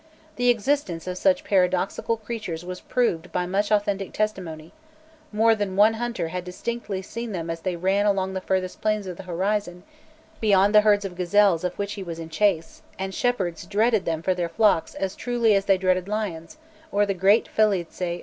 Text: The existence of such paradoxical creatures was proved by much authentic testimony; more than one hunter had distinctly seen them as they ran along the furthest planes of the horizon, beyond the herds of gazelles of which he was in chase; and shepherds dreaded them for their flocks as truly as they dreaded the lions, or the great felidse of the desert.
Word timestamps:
The 0.35 0.49
existence 0.49 1.05
of 1.05 1.15
such 1.19 1.43
paradoxical 1.43 2.17
creatures 2.17 2.65
was 2.65 2.81
proved 2.81 3.31
by 3.31 3.45
much 3.45 3.69
authentic 3.71 4.13
testimony; 4.13 4.73
more 5.31 5.53
than 5.53 5.75
one 5.75 5.93
hunter 5.93 6.29
had 6.29 6.43
distinctly 6.43 7.03
seen 7.03 7.33
them 7.33 7.51
as 7.51 7.59
they 7.59 7.75
ran 7.75 8.07
along 8.07 8.33
the 8.33 8.41
furthest 8.41 8.81
planes 8.81 9.05
of 9.05 9.17
the 9.17 9.21
horizon, 9.29 9.83
beyond 10.39 10.73
the 10.73 10.81
herds 10.81 11.05
of 11.05 11.15
gazelles 11.15 11.63
of 11.63 11.77
which 11.77 11.93
he 11.93 12.01
was 12.01 12.17
in 12.17 12.29
chase; 12.29 12.81
and 12.97 13.13
shepherds 13.13 13.67
dreaded 13.67 14.05
them 14.05 14.23
for 14.23 14.33
their 14.33 14.49
flocks 14.49 14.95
as 14.95 15.15
truly 15.15 15.53
as 15.53 15.65
they 15.65 15.77
dreaded 15.77 16.05
the 16.07 16.11
lions, 16.11 16.57
or 16.91 17.05
the 17.05 17.13
great 17.13 17.47
felidse 17.47 17.91
of 17.93 17.97
the 17.99 18.05
desert. 18.05 18.19